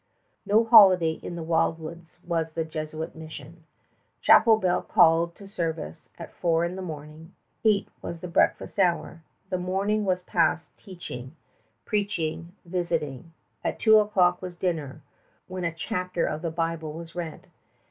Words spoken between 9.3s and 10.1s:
The morning